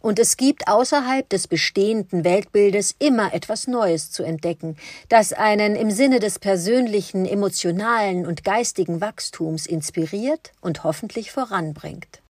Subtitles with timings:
[0.00, 4.76] und es gibt außerhalb des bestehenden Weltbildes immer etwas Neues zu entdecken,
[5.08, 12.22] das einen im Sinne des persönlichen, emotionalen und geistigen Wachstums inspiriert und hoffentlich voranbringt.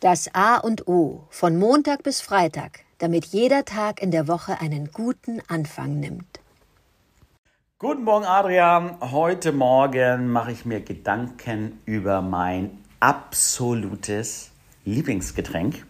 [0.00, 4.90] Das A und O von Montag bis Freitag, damit jeder Tag in der Woche einen
[4.92, 6.40] guten Anfang nimmt.
[7.78, 8.98] Guten Morgen, Adrian.
[9.00, 14.50] Heute Morgen mache ich mir Gedanken über mein absolutes
[14.84, 15.86] Lieblingsgetränk.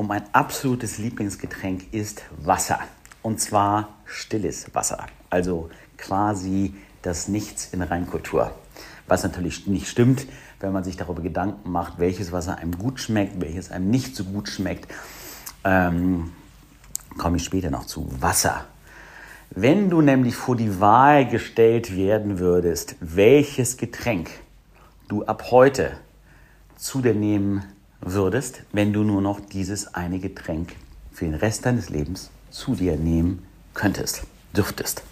[0.00, 2.78] Und mein absolutes Lieblingsgetränk ist Wasser.
[3.20, 5.04] Und zwar stilles Wasser.
[5.28, 5.68] Also
[5.98, 8.50] quasi das Nichts in Reinkultur.
[9.08, 10.26] Was natürlich nicht stimmt,
[10.58, 14.24] wenn man sich darüber Gedanken macht, welches Wasser einem gut schmeckt, welches einem nicht so
[14.24, 14.90] gut schmeckt.
[15.64, 16.32] Ähm,
[17.18, 18.08] komme ich später noch zu.
[18.22, 18.64] Wasser.
[19.50, 24.30] Wenn du nämlich vor die Wahl gestellt werden würdest, welches Getränk
[25.08, 25.92] du ab heute
[26.78, 27.64] zu dir nehmen
[28.00, 30.74] würdest, wenn du nur noch dieses eine Getränk
[31.12, 34.24] für den Rest deines Lebens zu dir nehmen könntest,
[34.56, 35.02] dürftest,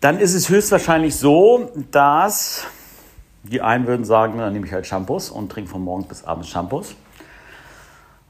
[0.00, 2.64] dann ist es höchstwahrscheinlich so, dass
[3.44, 6.48] die einen würden sagen, dann nehme ich halt Shampoos und trinke von morgens bis abends
[6.48, 6.94] Shampoos.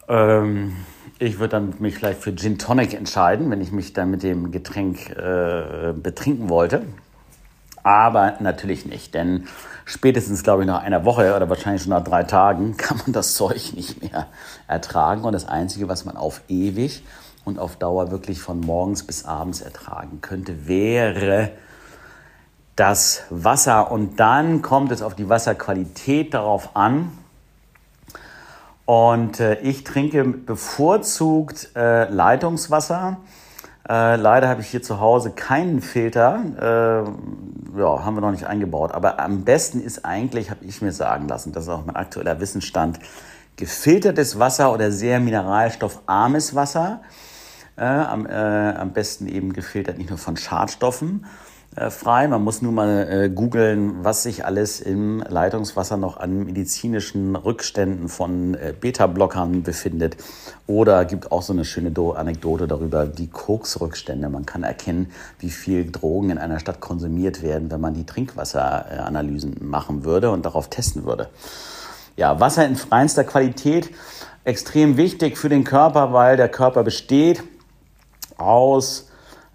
[0.09, 0.77] Ähm,
[1.19, 4.51] ich würde dann mich vielleicht für Gin Tonic entscheiden, wenn ich mich dann mit dem
[4.51, 6.85] Getränk äh, betrinken wollte.
[7.83, 9.49] Aber natürlich nicht, denn
[9.85, 13.35] spätestens, glaube ich, nach einer Woche oder wahrscheinlich schon nach drei Tagen kann man das
[13.35, 14.27] Zeug nicht mehr
[14.69, 15.25] ertragen.
[15.25, 17.03] Und das Einzige, was man auf ewig
[17.45, 21.51] und auf Dauer wirklich von morgens bis abends ertragen könnte, wäre
[22.77, 23.91] das Wasser.
[23.91, 27.13] Und dann kommt es auf die Wasserqualität darauf an.
[28.85, 33.19] Und äh, ich trinke bevorzugt äh, Leitungswasser.
[33.89, 37.05] Äh, leider habe ich hier zu Hause keinen Filter.
[37.77, 38.93] Äh, ja, haben wir noch nicht eingebaut.
[38.93, 42.41] Aber am besten ist eigentlich, habe ich mir sagen lassen, das ist auch mein aktueller
[42.41, 42.99] Wissensstand,
[43.57, 47.03] gefiltertes Wasser oder sehr mineralstoffarmes Wasser.
[47.77, 51.25] Äh, am, äh, am besten eben gefiltert nicht nur von Schadstoffen,
[51.75, 52.29] frei.
[52.29, 58.09] Man muss nur mal äh, googeln, was sich alles im Leitungswasser noch an medizinischen Rückständen
[58.09, 60.17] von äh, Beta-Blockern befindet.
[60.67, 64.29] Oder gibt auch so eine schöne Do Anekdote darüber, die Koks-Rückstände.
[64.29, 69.57] Man kann erkennen, wie viel Drogen in einer Stadt konsumiert werden, wenn man die Trinkwasseranalysen
[69.61, 71.31] machen würde und darauf testen würde.
[72.17, 73.91] Ja, Wasser in reinster Qualität,
[74.45, 77.43] extrem wichtig für den Körper, weil der Körper besteht
[78.37, 79.09] aus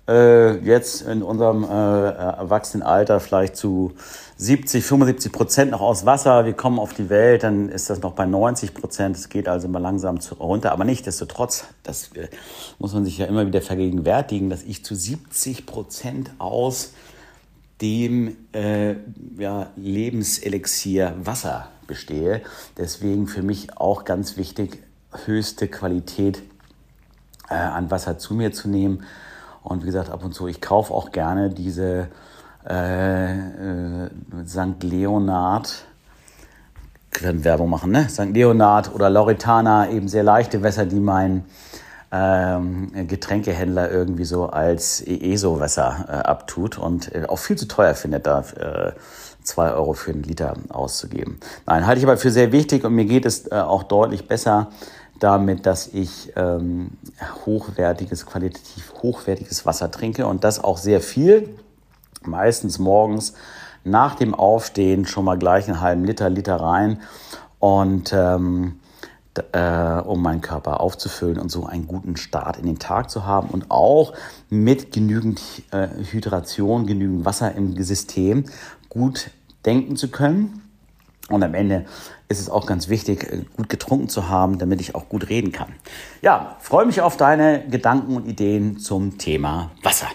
[0.08, 3.94] äh, jetzt in unserem äh, Erwachsenenalter vielleicht zu
[4.38, 6.46] 70, 75 Prozent noch aus Wasser.
[6.46, 9.18] Wir kommen auf die Welt, dann ist das noch bei 90 Prozent.
[9.18, 10.72] Es geht also mal langsam runter.
[10.72, 12.28] Aber nichtsdestotrotz, das äh,
[12.80, 16.94] muss man sich ja immer wieder vergegenwärtigen, dass ich zu 70 Prozent aus
[17.82, 18.96] dem äh,
[19.38, 22.42] ja, Lebenselixier Wasser bestehe.
[22.78, 24.84] Deswegen für mich auch ganz wichtig,
[25.26, 26.42] höchste Qualität
[27.50, 29.04] äh, an Wasser zu mir zu nehmen.
[29.68, 32.08] Und wie gesagt, ab und zu, ich kaufe auch gerne diese
[32.68, 34.10] äh, äh,
[34.46, 34.82] St.
[34.82, 35.86] Leonard,
[37.12, 38.08] können Werbung machen, ne?
[38.10, 38.34] St.
[38.34, 41.46] Leonard oder Loretana, eben sehr leichte Wässer, die mein
[42.12, 48.26] ähm, Getränkehändler irgendwie so als ESO-Wässer äh, abtut und äh, auch viel zu teuer findet,
[48.26, 48.92] da äh,
[49.44, 51.40] zwei Euro für einen Liter auszugeben.
[51.66, 54.70] Nein, halte ich aber für sehr wichtig und mir geht es äh, auch deutlich besser,
[55.20, 56.92] damit, dass ich ähm,
[57.46, 61.50] hochwertiges, qualitativ hochwertiges Wasser trinke und das auch sehr viel,
[62.24, 63.34] meistens morgens
[63.84, 67.00] nach dem Aufstehen schon mal gleich einen halben Liter, Liter rein
[67.60, 68.80] und ähm,
[69.52, 73.50] äh, um meinen Körper aufzufüllen und so einen guten Start in den Tag zu haben
[73.50, 74.14] und auch
[74.50, 78.46] mit genügend äh, Hydration, genügend Wasser im System
[78.90, 79.32] gut
[79.66, 80.67] denken zu können.
[81.30, 81.86] Und am Ende
[82.30, 85.52] ist es auch ganz wichtig, äh, gut getrunken zu haben, damit ich auch gut reden
[85.52, 85.74] kann.
[86.22, 90.08] Ja, freue mich auf deine Gedanken und Ideen zum Thema Wasser.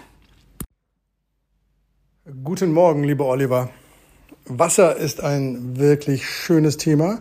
[2.45, 3.71] Guten Morgen, lieber Oliver.
[4.47, 7.19] Wasser ist ein wirklich schönes Thema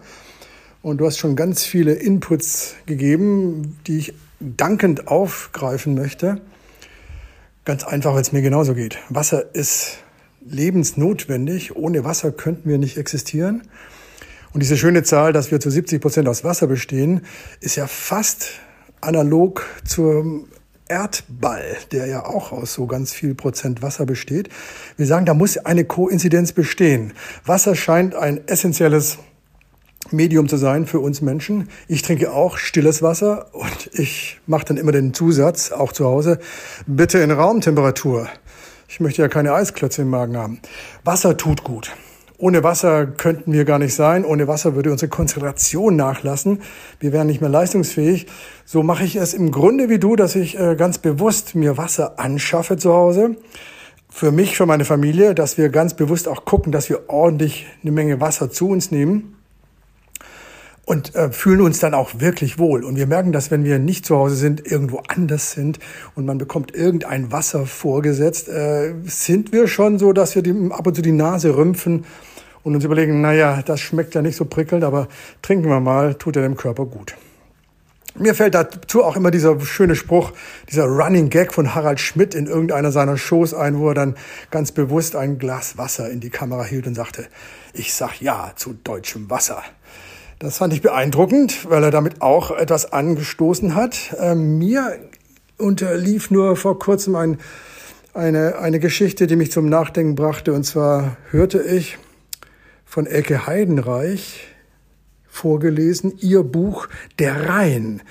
[0.82, 6.42] und du hast schon ganz viele Inputs gegeben, die ich dankend aufgreifen möchte.
[7.66, 8.98] Ganz einfach, weil es mir genauso geht.
[9.10, 10.00] Wasser ist
[10.46, 11.76] lebensnotwendig.
[11.76, 13.64] Ohne Wasser könnten wir nicht existieren.
[14.54, 17.22] Und diese schöne Zahl, dass wir zu 70 Prozent aus Wasser bestehen,
[17.62, 18.50] ist ja fast
[19.00, 20.46] analog zur
[20.88, 24.50] Erdball, der ja auch aus so ganz viel Prozent Wasser besteht.
[24.98, 27.14] Wir sagen, da muss eine Koinzidenz bestehen.
[27.46, 29.18] Wasser scheint ein essentielles
[30.10, 31.70] Medium zu sein für uns Menschen.
[31.88, 36.40] Ich trinke auch stilles Wasser und ich mache dann immer den Zusatz, auch zu Hause,
[36.88, 38.28] bitte in Raumtemperatur.
[38.94, 40.60] Ich möchte ja keine Eisklötze im Magen haben.
[41.06, 41.94] Wasser tut gut.
[42.38, 44.26] Ohne Wasser könnten wir gar nicht sein.
[44.26, 46.62] Ohne Wasser würde unsere Konzentration nachlassen.
[47.00, 48.28] Wir wären nicht mehr leistungsfähig.
[48.66, 52.20] So mache ich es im Grunde wie du, dass ich äh, ganz bewusst mir Wasser
[52.20, 53.38] anschaffe zu Hause.
[54.10, 57.94] Für mich, für meine Familie, dass wir ganz bewusst auch gucken, dass wir ordentlich eine
[57.94, 59.41] Menge Wasser zu uns nehmen
[60.86, 62.84] und äh, fühlen uns dann auch wirklich wohl.
[62.84, 65.80] Und wir merken, dass wenn wir nicht zu Hause sind, irgendwo anders sind
[66.16, 70.88] und man bekommt irgendein Wasser vorgesetzt, äh, sind wir schon so, dass wir die, ab
[70.88, 72.06] und zu die Nase rümpfen
[72.64, 75.08] und uns überlegen, naja, das schmeckt ja nicht so prickelnd, aber
[75.42, 77.16] trinken wir mal, tut er dem Körper gut.
[78.16, 80.34] Mir fällt dazu auch immer dieser schöne Spruch,
[80.70, 84.16] dieser Running Gag von Harald Schmidt in irgendeiner seiner Shows ein, wo er dann
[84.50, 87.26] ganz bewusst ein Glas Wasser in die Kamera hielt und sagte,
[87.74, 89.64] ich sag ja zu deutschem Wasser.
[90.42, 94.16] Das fand ich beeindruckend, weil er damit auch etwas angestoßen hat.
[94.20, 94.98] Ähm, mir
[95.60, 97.38] unterlief nur vor kurzem ein,
[98.16, 100.54] eine, eine Geschichte, die mich zum Nachdenken brachte.
[100.54, 102.00] Und zwar hörte ich,
[102.86, 104.48] von Elke Heidenreich
[105.28, 106.88] vorgelesen, ihr Buch
[107.20, 108.02] Der Rhein.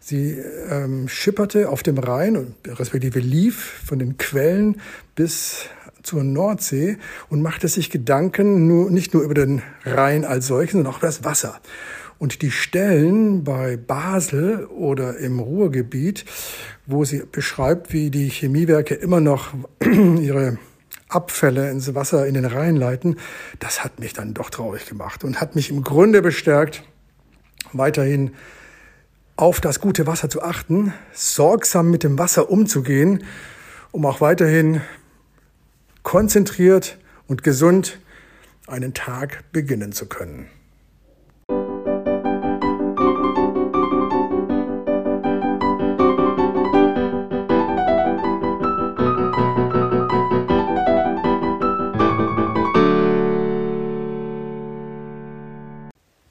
[0.00, 0.30] Sie
[0.70, 4.80] ähm, schipperte auf dem Rhein, respektive lief von den Quellen
[5.14, 5.68] bis
[6.06, 6.98] zur Nordsee
[7.28, 11.08] und machte sich Gedanken nur, nicht nur über den Rhein als solchen, sondern auch über
[11.08, 11.60] das Wasser.
[12.18, 16.24] Und die Stellen bei Basel oder im Ruhrgebiet,
[16.86, 20.58] wo sie beschreibt, wie die Chemiewerke immer noch ihre
[21.08, 23.16] Abfälle ins Wasser in den Rhein leiten,
[23.58, 26.82] das hat mich dann doch traurig gemacht und hat mich im Grunde bestärkt,
[27.72, 28.30] weiterhin
[29.36, 33.24] auf das gute Wasser zu achten, sorgsam mit dem Wasser umzugehen,
[33.92, 34.80] um auch weiterhin
[36.06, 37.98] konzentriert und gesund
[38.68, 40.48] einen Tag beginnen zu können.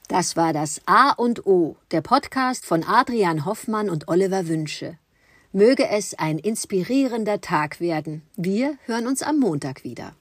[0.08, 4.96] Das war das A und O, der Podcast von Adrian Hoffmann und Oliver Wünsche.
[5.52, 8.22] Möge es ein inspirierender Tag werden.
[8.36, 10.14] Wir hören uns am Montag wieder.